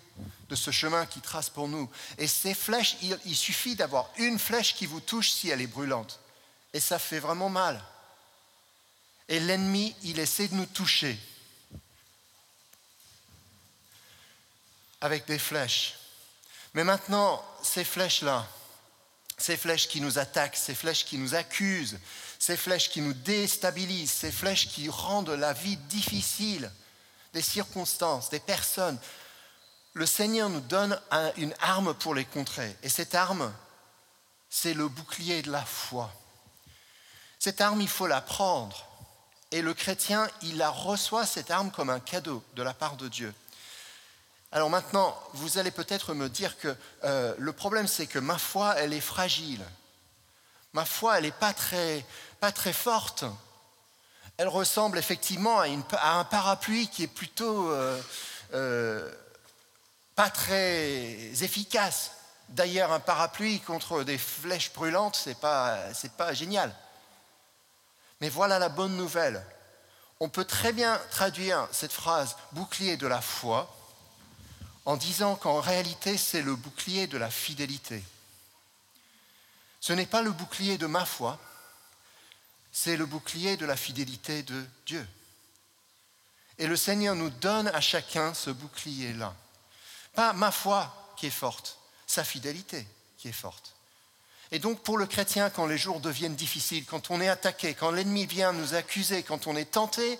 de 0.48 0.54
ce 0.54 0.70
chemin 0.70 1.06
qui 1.06 1.20
trace 1.20 1.48
pour 1.48 1.68
nous. 1.68 1.88
Et 2.18 2.26
ces 2.26 2.54
flèches, 2.54 2.96
il, 3.24 3.36
suffit 3.36 3.74
d'avoir 3.74 4.10
une 4.18 4.38
flèche 4.38 4.74
qui 4.74 4.84
vous 4.84 5.00
touche 5.00 5.30
si 5.30 5.48
elle 5.48 5.62
est 5.62 5.66
brûlante. 5.66 6.20
Et 6.74 6.80
ça 6.80 6.98
fait 6.98 7.18
vraiment 7.18 7.48
mal. 7.48 7.82
Et 9.28 9.40
l'ennemi, 9.40 9.94
il 10.02 10.18
essaie 10.18 10.48
de 10.48 10.54
nous 10.54 10.66
toucher 10.66 11.18
avec 15.02 15.26
des 15.26 15.38
flèches. 15.38 15.98
Mais 16.72 16.84
maintenant, 16.84 17.44
ces 17.62 17.84
flèches-là, 17.84 18.46
ces 19.36 19.56
flèches 19.56 19.88
qui 19.88 20.00
nous 20.00 20.18
attaquent, 20.18 20.56
ces 20.56 20.74
flèches 20.74 21.04
qui 21.04 21.18
nous 21.18 21.34
accusent, 21.34 21.98
ces 22.38 22.56
flèches 22.56 22.88
qui 22.88 23.02
nous 23.02 23.12
déstabilisent, 23.12 24.12
ces 24.12 24.32
flèches 24.32 24.68
qui 24.68 24.88
rendent 24.88 25.30
la 25.30 25.52
vie 25.52 25.76
difficile, 25.76 26.72
des 27.34 27.42
circonstances, 27.42 28.30
des 28.30 28.40
personnes, 28.40 28.98
le 29.94 30.06
Seigneur 30.06 30.48
nous 30.48 30.60
donne 30.60 30.98
une 31.36 31.54
arme 31.60 31.92
pour 31.94 32.14
les 32.14 32.24
contrer. 32.24 32.74
Et 32.82 32.88
cette 32.88 33.14
arme, 33.14 33.52
c'est 34.48 34.74
le 34.74 34.88
bouclier 34.88 35.42
de 35.42 35.50
la 35.50 35.64
foi. 35.64 36.10
Cette 37.38 37.60
arme, 37.60 37.80
il 37.80 37.88
faut 37.88 38.06
la 38.06 38.20
prendre. 38.20 38.86
Et 39.50 39.60
le 39.60 39.74
chrétien, 39.74 40.30
il 40.42 40.56
la 40.56 40.70
reçoit, 40.70 41.26
cette 41.26 41.50
arme, 41.50 41.70
comme 41.70 41.90
un 41.90 42.00
cadeau 42.00 42.42
de 42.54 42.62
la 42.62 42.72
part 42.72 42.96
de 42.96 43.08
Dieu. 43.08 43.34
Alors 44.54 44.68
maintenant, 44.68 45.18
vous 45.32 45.56
allez 45.56 45.70
peut-être 45.70 46.12
me 46.12 46.28
dire 46.28 46.58
que 46.58 46.76
euh, 47.04 47.34
le 47.38 47.52
problème, 47.54 47.86
c'est 47.86 48.06
que 48.06 48.18
ma 48.18 48.36
foi, 48.36 48.74
elle 48.76 48.92
est 48.92 49.00
fragile. 49.00 49.64
Ma 50.74 50.84
foi, 50.84 51.16
elle 51.16 51.24
n'est 51.24 51.30
pas 51.30 51.54
très, 51.54 52.04
pas 52.38 52.52
très 52.52 52.74
forte. 52.74 53.24
Elle 54.36 54.48
ressemble 54.48 54.98
effectivement 54.98 55.60
à, 55.60 55.68
un 56.18 56.24
parapluie 56.24 56.88
qui 56.88 57.04
est 57.04 57.08
plutôt 57.08 57.70
euh, 57.70 57.98
euh, 58.52 59.10
pas 60.16 60.28
très 60.28 61.32
efficace. 61.42 62.10
D'ailleurs, 62.50 62.92
un 62.92 63.00
parapluie 63.00 63.60
contre 63.60 64.02
des 64.02 64.18
flèches 64.18 64.70
brûlantes, 64.74 65.16
ce 65.16 65.30
n'est 65.30 65.34
pas, 65.34 65.78
pas 66.18 66.34
génial. 66.34 66.74
Mais 68.20 68.28
voilà 68.28 68.58
la 68.58 68.68
bonne 68.68 68.98
nouvelle. 68.98 69.42
On 70.20 70.28
peut 70.28 70.44
très 70.44 70.74
bien 70.74 71.00
traduire 71.10 71.66
cette 71.72 71.92
phrase 71.92 72.36
bouclier 72.52 72.98
de 72.98 73.06
la 73.06 73.22
foi 73.22 73.74
en 74.84 74.96
disant 74.96 75.36
qu'en 75.36 75.60
réalité, 75.60 76.16
c'est 76.16 76.42
le 76.42 76.56
bouclier 76.56 77.06
de 77.06 77.18
la 77.18 77.30
fidélité. 77.30 78.02
Ce 79.80 79.92
n'est 79.92 80.06
pas 80.06 80.22
le 80.22 80.32
bouclier 80.32 80.78
de 80.78 80.86
ma 80.86 81.04
foi, 81.04 81.38
c'est 82.72 82.96
le 82.96 83.06
bouclier 83.06 83.56
de 83.56 83.66
la 83.66 83.76
fidélité 83.76 84.42
de 84.42 84.64
Dieu. 84.86 85.06
Et 86.58 86.66
le 86.66 86.76
Seigneur 86.76 87.14
nous 87.14 87.30
donne 87.30 87.68
à 87.68 87.80
chacun 87.80 88.34
ce 88.34 88.50
bouclier-là. 88.50 89.34
Pas 90.14 90.32
ma 90.32 90.50
foi 90.50 91.14
qui 91.16 91.26
est 91.26 91.30
forte, 91.30 91.78
sa 92.06 92.24
fidélité 92.24 92.86
qui 93.18 93.28
est 93.28 93.32
forte. 93.32 93.74
Et 94.50 94.58
donc 94.58 94.82
pour 94.82 94.98
le 94.98 95.06
chrétien, 95.06 95.48
quand 95.48 95.66
les 95.66 95.78
jours 95.78 96.00
deviennent 96.00 96.36
difficiles, 96.36 96.84
quand 96.84 97.10
on 97.10 97.20
est 97.20 97.28
attaqué, 97.28 97.74
quand 97.74 97.90
l'ennemi 97.90 98.26
vient 98.26 98.52
nous 98.52 98.74
accuser, 98.74 99.22
quand 99.22 99.46
on 99.46 99.56
est 99.56 99.70
tenté, 99.70 100.18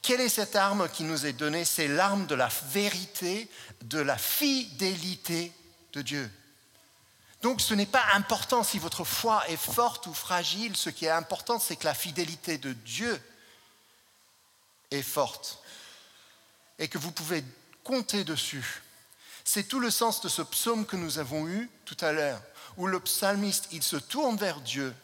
quelle 0.00 0.20
est 0.20 0.28
cette 0.28 0.56
arme 0.56 0.88
qui 0.88 1.04
nous 1.04 1.26
est 1.26 1.32
donnée? 1.32 1.64
C'est 1.64 1.88
l'arme 1.88 2.26
de 2.26 2.34
la 2.34 2.48
vérité, 2.70 3.48
de 3.82 3.98
la 3.98 4.16
fidélité 4.16 5.52
de 5.92 6.02
Dieu. 6.02 6.30
Donc 7.42 7.60
ce 7.60 7.74
n'est 7.74 7.86
pas 7.86 8.04
important 8.14 8.62
si 8.62 8.78
votre 8.78 9.04
foi 9.04 9.48
est 9.48 9.56
forte 9.56 10.06
ou 10.06 10.14
fragile, 10.14 10.76
ce 10.76 10.90
qui 10.90 11.06
est 11.06 11.10
important, 11.10 11.58
c'est 11.58 11.76
que 11.76 11.84
la 11.84 11.94
fidélité 11.94 12.56
de 12.56 12.72
Dieu 12.72 13.20
est 14.92 15.02
forte 15.02 15.58
et 16.78 16.88
que 16.88 16.98
vous 16.98 17.10
pouvez 17.10 17.44
compter 17.82 18.22
dessus. 18.22 18.82
C'est 19.44 19.64
tout 19.64 19.80
le 19.80 19.90
sens 19.90 20.20
de 20.20 20.28
ce 20.28 20.42
psaume 20.42 20.86
que 20.86 20.96
nous 20.96 21.18
avons 21.18 21.48
eu 21.48 21.68
tout 21.84 21.96
à 22.00 22.12
l'heure, 22.12 22.40
où 22.76 22.86
le 22.86 23.00
psalmiste, 23.00 23.68
il 23.72 23.82
se 23.82 23.96
tourne 23.96 24.36
vers 24.36 24.60
Dieu 24.60 24.94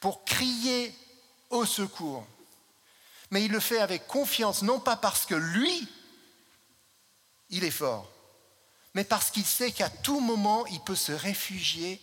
pour 0.00 0.24
crier 0.24 0.94
au 1.48 1.64
secours. 1.64 2.26
Mais 3.30 3.44
il 3.44 3.50
le 3.50 3.60
fait 3.60 3.80
avec 3.80 4.06
confiance, 4.06 4.62
non 4.62 4.80
pas 4.80 4.96
parce 4.96 5.26
que 5.26 5.34
lui, 5.34 5.88
il 7.50 7.64
est 7.64 7.70
fort, 7.70 8.10
mais 8.94 9.04
parce 9.04 9.30
qu'il 9.30 9.44
sait 9.44 9.72
qu'à 9.72 9.90
tout 9.90 10.20
moment, 10.20 10.66
il 10.66 10.80
peut 10.80 10.96
se 10.96 11.12
réfugier 11.12 12.02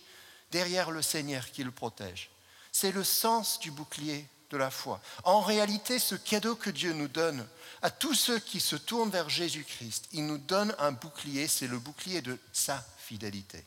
derrière 0.50 0.90
le 0.90 1.02
Seigneur 1.02 1.50
qui 1.50 1.64
le 1.64 1.70
protège. 1.70 2.30
C'est 2.72 2.92
le 2.92 3.04
sens 3.04 3.58
du 3.58 3.70
bouclier 3.70 4.26
de 4.50 4.56
la 4.56 4.70
foi. 4.70 5.00
En 5.24 5.40
réalité, 5.40 5.98
ce 5.98 6.14
cadeau 6.14 6.54
que 6.54 6.70
Dieu 6.70 6.92
nous 6.92 7.08
donne 7.08 7.46
à 7.82 7.90
tous 7.90 8.14
ceux 8.14 8.38
qui 8.38 8.60
se 8.60 8.76
tournent 8.76 9.10
vers 9.10 9.28
Jésus-Christ, 9.28 10.08
il 10.12 10.26
nous 10.26 10.38
donne 10.38 10.74
un 10.78 10.92
bouclier, 10.92 11.48
c'est 11.48 11.66
le 11.66 11.78
bouclier 11.78 12.22
de 12.22 12.38
sa 12.52 12.84
fidélité. 12.98 13.64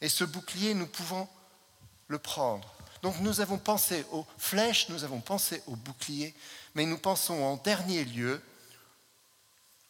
Et 0.00 0.08
ce 0.08 0.24
bouclier, 0.24 0.74
nous 0.74 0.86
pouvons 0.86 1.28
le 2.08 2.18
prendre. 2.18 2.72
Donc 3.04 3.20
nous 3.20 3.42
avons 3.42 3.58
pensé 3.58 4.06
aux 4.12 4.24
flèches, 4.38 4.88
nous 4.88 5.04
avons 5.04 5.20
pensé 5.20 5.62
au 5.66 5.76
bouclier, 5.76 6.34
mais 6.74 6.86
nous 6.86 6.96
pensons 6.96 7.42
en 7.42 7.56
dernier 7.56 8.02
lieu 8.02 8.42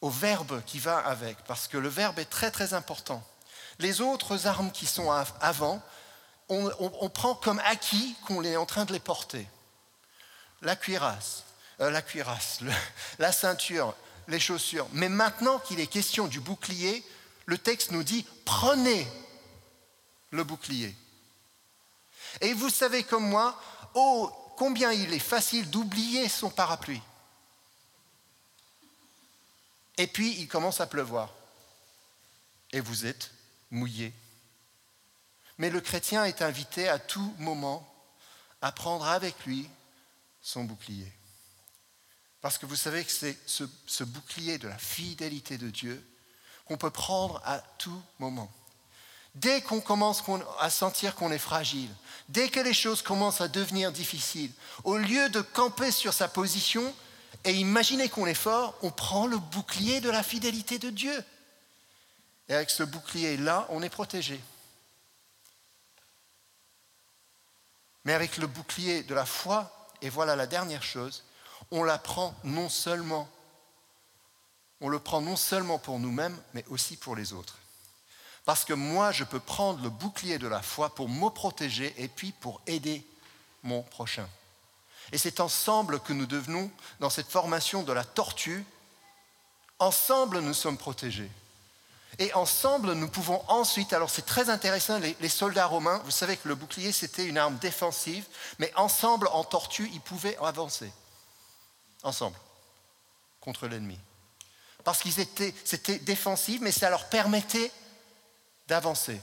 au 0.01 0.11
verbe 0.11 0.61
qui 0.67 0.81
va 0.81 0.99
avec, 0.99 1.37
parce 1.45 1.69
que 1.69 1.79
le 1.79 1.89
verbe 1.89 2.19
est 2.19 2.25
très 2.25 2.51
très 2.51 2.75
important. 2.75 3.23
Les 3.79 4.01
autres 4.01 4.49
armes 4.49 4.73
qui 4.73 4.87
sont 4.87 5.13
avant, 5.41 5.81
on, 6.49 7.09
prend 7.09 7.37
comme 7.37 7.61
acquis 7.67 8.17
qu'on 8.27 8.43
est 8.43 8.57
en 8.57 8.67
train 8.67 8.85
de 8.85 8.93
les 8.93 8.99
porter. 8.99 9.47
La 10.63 10.75
cuirasse, 10.75 11.45
euh, 11.81 11.93
la 11.93 12.03
cuirasse, 12.03 12.63
la 13.21 13.31
ceinture, 13.31 13.95
les 14.27 14.41
chaussures. 14.41 14.89
Mais 14.91 15.09
maintenant 15.09 15.61
qu'il 15.61 15.79
est 15.79 15.87
question 15.87 16.27
du 16.27 16.41
bouclier, 16.41 17.07
le 17.47 17.59
texte 17.59 17.93
nous 17.93 18.03
dit 18.03 18.27
prenez 18.45 19.07
le 20.33 20.43
bouclier. 20.43 20.97
Et 22.41 22.53
vous 22.53 22.71
savez 22.71 23.05
comme 23.05 23.29
moi, 23.29 23.61
oh, 23.95 24.31
combien 24.57 24.93
il 24.93 25.13
est 25.13 25.19
facile 25.19 25.71
d'oublier 25.71 26.29
son 26.29 26.51
parapluie. 26.51 27.03
Et 29.97 30.07
puis 30.07 30.35
il 30.41 30.49
commence 30.49 30.81
à 30.81 30.87
pleuvoir. 30.87 31.33
Et 32.73 32.81
vous 32.81 33.07
êtes 33.07 33.31
mouillé. 33.71 34.13
Mais 35.59 35.71
le 35.71 35.81
chrétien 35.81 36.25
est 36.25 36.43
invité 36.43 36.89
à 36.89 36.99
tout 36.99 37.35
moment 37.39 37.89
à 38.61 38.73
prendre 38.73 39.07
avec 39.07 39.47
lui 39.47 39.69
son 40.43 40.65
bouclier. 40.65 41.13
Parce 42.41 42.59
que 42.59 42.67
vous 42.67 42.77
savez 42.77 43.05
que 43.05 43.11
c'est 43.11 43.39
ce, 43.47 44.05
bouclier 44.05 44.59
de 44.59 44.69
la 44.69 44.77
fidélité 44.77 45.57
de 45.57 45.71
Dieu 45.71 46.05
qu'on 46.67 46.77
peut 46.77 46.91
prendre 46.91 47.41
à 47.45 47.59
tout 47.79 48.03
moment. 48.19 48.53
Dès 49.35 49.63
qu'on 49.63 49.81
commence 49.81 50.23
à 50.61 50.71
sentir 50.71 51.15
qu'on 51.17 51.33
est 51.33 51.39
fragile, 51.39 51.91
dès 52.29 52.49
que 52.49 52.61
les 52.61 52.75
choses 52.75 53.03
commencent 53.03 53.41
à 53.41 53.49
devenir 53.49 53.91
difficiles, 53.91 54.53
au 54.85 54.97
lieu 54.97 55.29
de 55.29 55.41
camper 55.41 55.91
sur 55.91 56.13
sa 56.13 56.29
position, 56.29 56.95
et 57.45 57.53
imaginez 57.53 58.09
qu'on 58.09 58.27
est 58.27 58.35
fort, 58.35 58.75
on 58.83 58.91
prend 58.91 59.27
le 59.27 59.37
bouclier 59.37 60.01
de 60.01 60.09
la 60.09 60.23
fidélité 60.23 60.79
de 60.79 60.91
Dieu. 60.91 61.25
Et 62.49 62.55
avec 62.55 62.71
ce 62.71 62.83
bouclier-là, 62.83 63.67
on 63.71 63.83
est 63.83 63.91
protégé. 63.91 64.41
Mais 68.05 68.13
avec 68.13 68.37
le 68.37 68.47
bouclier 68.47 69.03
de 69.03 69.15
la 69.15 69.27
foi, 69.27 69.89
et 70.01 70.11
voilà 70.11 70.37
la 70.37 70.47
dernière 70.47 70.83
chose, 70.83 71.25
on 71.71 71.83
la 71.83 71.99
prend 71.99 72.35
non 72.45 72.69
seulement, 72.69 73.29
on 74.81 74.89
le 74.89 74.99
prend 74.99 75.21
non 75.21 75.37
seulement 75.37 75.79
pour 75.79 75.99
nous-mêmes, 75.99 76.39
mais 76.53 76.65
aussi 76.69 76.97
pour 76.97 77.17
les 77.17 77.33
autres. 77.33 77.59
Parce 78.45 78.65
que 78.65 78.75
moi, 78.75 79.11
je 79.11 79.25
peux 79.25 79.41
prendre 79.41 79.83
le 79.83 79.89
bouclier 79.89 80.39
de 80.39 80.47
la 80.47 80.61
foi 80.61 80.95
pour 80.95 81.09
me 81.09 81.31
protéger 81.31 81.95
et 81.97 82.09
puis 82.09 82.33
pour 82.33 82.61
aider 82.67 83.07
mon 83.63 83.83
prochain. 83.83 84.29
Et 85.13 85.19
c'est 85.19 85.41
ensemble 85.41 86.01
que 86.01 86.13
nous 86.13 86.27
devenons, 86.27 86.71
dans 87.01 87.11
cette 87.11 87.31
formation 87.31 87.83
de 87.83 87.93
la 87.93 88.05
tortue, 88.05 88.65
ensemble 89.79 90.41
nous 90.41 90.55
sommes 90.55 90.79
protégés. 90.79 91.31
Et 92.19 92.33
ensemble, 92.35 92.93
nous 92.93 93.09
pouvons 93.09 93.43
ensuite, 93.49 93.93
alors 93.93 94.09
c'est 94.09 94.27
très 94.27 94.49
intéressant, 94.49 94.99
les, 94.99 95.29
soldats 95.29 95.67
romains, 95.67 96.01
vous 96.05 96.13
savez 96.13 96.37
que 96.37 96.49
le 96.49 96.55
bouclier, 96.55 96.93
c'était 96.93 97.27
une 97.27 97.39
arme 97.39 97.57
défensive, 97.57 98.25
mais 98.59 98.73
ensemble, 98.77 99.29
en 99.33 99.43
tortue, 99.43 99.91
ils 99.93 100.01
pouvaient 100.01 100.37
avancer. 100.39 100.93
Ensemble, 102.05 102.37
contre 103.41 103.67
l'ennemi. 103.67 103.99
Parce 104.85 105.01
qu'ils 105.01 105.19
étaient, 105.19 105.55
c'était 105.65 105.99
défensif, 105.99 106.61
mais 106.61 106.71
ça 106.71 106.89
leur 106.89 107.09
permettait 107.09 107.73
d'avancer. 108.67 109.21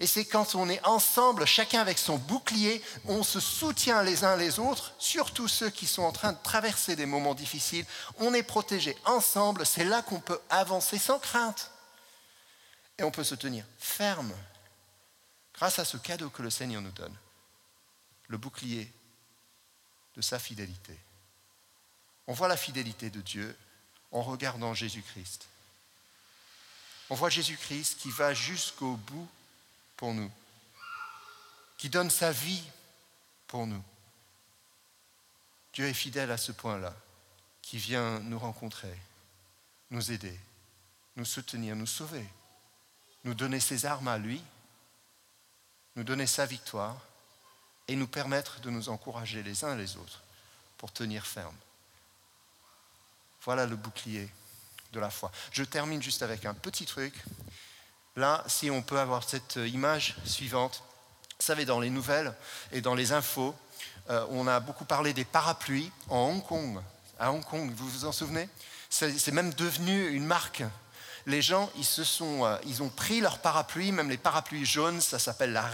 Et 0.00 0.06
c'est 0.06 0.24
quand 0.24 0.54
on 0.54 0.68
est 0.68 0.84
ensemble, 0.86 1.46
chacun 1.46 1.80
avec 1.80 1.98
son 1.98 2.16
bouclier, 2.16 2.82
on 3.04 3.22
se 3.22 3.40
soutient 3.40 4.02
les 4.02 4.24
uns 4.24 4.36
les 4.36 4.58
autres, 4.58 4.94
surtout 4.98 5.48
ceux 5.48 5.70
qui 5.70 5.86
sont 5.86 6.02
en 6.02 6.12
train 6.12 6.32
de 6.32 6.42
traverser 6.42 6.96
des 6.96 7.06
moments 7.06 7.34
difficiles. 7.34 7.84
On 8.18 8.32
est 8.32 8.42
protégés 8.42 8.96
ensemble, 9.04 9.66
c'est 9.66 9.84
là 9.84 10.02
qu'on 10.02 10.20
peut 10.20 10.40
avancer 10.48 10.98
sans 10.98 11.18
crainte. 11.18 11.70
Et 12.98 13.04
on 13.04 13.10
peut 13.10 13.24
se 13.24 13.34
tenir 13.34 13.64
ferme 13.78 14.32
grâce 15.54 15.78
à 15.78 15.84
ce 15.84 15.98
cadeau 15.98 16.30
que 16.30 16.42
le 16.42 16.50
Seigneur 16.50 16.80
nous 16.80 16.90
donne, 16.90 17.16
le 18.28 18.38
bouclier 18.38 18.90
de 20.16 20.22
sa 20.22 20.38
fidélité. 20.38 20.98
On 22.26 22.32
voit 22.32 22.48
la 22.48 22.56
fidélité 22.56 23.10
de 23.10 23.20
Dieu 23.20 23.56
en 24.10 24.22
regardant 24.22 24.74
Jésus-Christ. 24.74 25.46
On 27.12 27.14
voit 27.14 27.28
Jésus-Christ 27.28 27.98
qui 27.98 28.08
va 28.08 28.32
jusqu'au 28.32 28.96
bout 28.96 29.28
pour 29.98 30.14
nous, 30.14 30.30
qui 31.76 31.90
donne 31.90 32.08
sa 32.08 32.32
vie 32.32 32.64
pour 33.48 33.66
nous. 33.66 33.84
Dieu 35.74 35.86
est 35.86 35.92
fidèle 35.92 36.30
à 36.30 36.38
ce 36.38 36.52
point-là, 36.52 36.96
qui 37.60 37.76
vient 37.76 38.18
nous 38.20 38.38
rencontrer, 38.38 38.98
nous 39.90 40.10
aider, 40.10 40.40
nous 41.16 41.26
soutenir, 41.26 41.76
nous 41.76 41.86
sauver, 41.86 42.26
nous 43.24 43.34
donner 43.34 43.60
ses 43.60 43.84
armes 43.84 44.08
à 44.08 44.16
lui, 44.16 44.42
nous 45.96 46.04
donner 46.04 46.26
sa 46.26 46.46
victoire 46.46 46.96
et 47.88 47.94
nous 47.94 48.08
permettre 48.08 48.60
de 48.60 48.70
nous 48.70 48.88
encourager 48.88 49.42
les 49.42 49.64
uns 49.64 49.76
les 49.76 49.98
autres 49.98 50.22
pour 50.78 50.90
tenir 50.94 51.26
ferme. 51.26 51.56
Voilà 53.42 53.66
le 53.66 53.76
bouclier 53.76 54.30
de 54.92 55.00
la 55.00 55.10
foi. 55.10 55.30
Je 55.52 55.64
termine 55.64 56.02
juste 56.02 56.22
avec 56.22 56.44
un 56.44 56.54
petit 56.54 56.86
truc. 56.86 57.14
Là, 58.16 58.44
si 58.46 58.70
on 58.70 58.82
peut 58.82 58.98
avoir 58.98 59.26
cette 59.28 59.56
image 59.56 60.16
suivante, 60.24 60.82
vous 61.38 61.46
savez, 61.46 61.64
dans 61.64 61.80
les 61.80 61.90
nouvelles 61.90 62.34
et 62.70 62.80
dans 62.80 62.94
les 62.94 63.12
infos, 63.12 63.54
euh, 64.10 64.26
on 64.30 64.46
a 64.46 64.60
beaucoup 64.60 64.84
parlé 64.84 65.12
des 65.12 65.24
parapluies 65.24 65.90
en 66.08 66.28
Hong 66.28 66.44
Kong. 66.44 66.80
À 67.18 67.32
Hong 67.32 67.44
Kong, 67.44 67.72
vous 67.74 67.88
vous 67.88 68.04
en 68.04 68.12
souvenez? 68.12 68.48
C'est 68.90 69.32
même 69.32 69.54
devenu 69.54 70.08
une 70.10 70.26
marque. 70.26 70.62
les 71.24 71.40
gens, 71.40 71.70
ils, 71.76 71.84
se 71.84 72.04
sont, 72.04 72.44
euh, 72.44 72.56
ils 72.66 72.82
ont 72.82 72.90
pris 72.90 73.20
leurs 73.20 73.38
parapluies, 73.38 73.92
même 73.92 74.10
les 74.10 74.18
parapluies 74.18 74.66
jaunes, 74.66 75.00
ça 75.00 75.18
s'appelle 75.18 75.52
la 75.52 75.66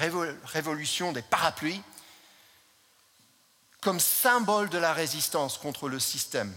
révolution 0.45 1.13
des 1.13 1.23
parapluies, 1.23 1.83
comme 3.81 3.99
symbole 3.99 4.69
de 4.69 4.79
la 4.79 4.93
résistance 4.93 5.59
contre 5.59 5.89
le 5.89 5.99
système. 5.99 6.55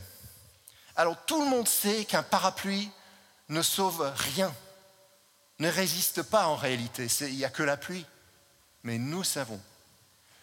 Alors 1.02 1.18
tout 1.26 1.42
le 1.42 1.50
monde 1.50 1.68
sait 1.68 2.06
qu'un 2.06 2.22
parapluie 2.22 2.92
ne 3.50 3.64
sauve 3.64 4.14
rien, 4.16 4.54
ne 5.58 5.68
résiste 5.68 6.22
pas 6.22 6.46
en 6.46 6.56
réalité, 6.56 7.08
il 7.22 7.38
n'y 7.38 7.44
a 7.44 7.50
que 7.50 7.64
la 7.64 7.76
pluie. 7.76 8.06
Mais 8.84 9.00
nous 9.00 9.24
savons 9.24 9.60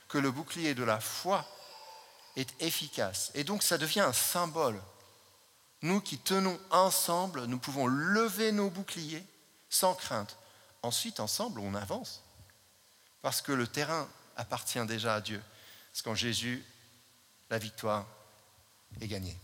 que 0.09 0.19
le 0.19 0.33
bouclier 0.33 0.75
de 0.75 0.83
la 0.83 0.99
foi 0.99 1.47
est 2.35 2.61
efficace. 2.61 3.31
Et 3.35 3.45
donc 3.45 3.63
ça 3.63 3.79
devient 3.79 4.01
un 4.01 4.13
symbole. 4.13 4.83
Nous 5.83 6.01
qui 6.01 6.19
tenons 6.19 6.59
ensemble, 6.73 7.45
nous 7.45 7.61
pouvons 7.61 7.87
lever 7.87 8.51
nos 8.51 8.69
boucliers 8.69 9.25
sans 9.71 9.95
crainte. 9.95 10.37
Ensuite, 10.83 11.21
ensemble, 11.21 11.61
on 11.61 11.77
avance. 11.77 12.25
Parce 13.23 13.43
que 13.43 13.53
le 13.53 13.69
terrain 13.69 14.09
appartient 14.35 14.85
déjà 14.87 15.15
à 15.15 15.21
Dieu. 15.21 15.41
Parce 15.93 16.03
qu'en 16.03 16.17
Jésus, 16.17 16.67
la 17.49 17.59
victoire 17.59 18.07
est 19.01 19.07
gagnée. 19.07 19.39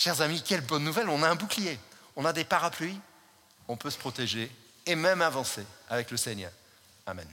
Chers 0.00 0.22
amis, 0.22 0.42
quelle 0.42 0.62
bonne 0.62 0.82
nouvelle, 0.82 1.10
on 1.10 1.22
a 1.22 1.28
un 1.28 1.34
bouclier, 1.34 1.78
on 2.16 2.24
a 2.24 2.32
des 2.32 2.44
parapluies, 2.44 2.98
on 3.68 3.76
peut 3.76 3.90
se 3.90 3.98
protéger 3.98 4.50
et 4.86 4.94
même 4.94 5.20
avancer 5.20 5.62
avec 5.90 6.10
le 6.10 6.16
Seigneur. 6.16 6.50
Amen. 7.04 7.28